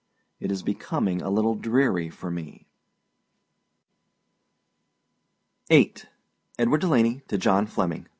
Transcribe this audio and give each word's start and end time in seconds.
It 0.39 0.51
is 0.51 0.63
becoming 0.63 1.21
a 1.21 1.29
little 1.29 1.53
dreary 1.53 2.09
for 2.09 2.31
me. 2.31 2.65
VIII. 5.69 5.93
EDWARD 6.57 6.81
DELANEY 6.81 7.21
TO 7.27 7.37
JOHN 7.37 7.67
FLEMMING. 7.67 8.07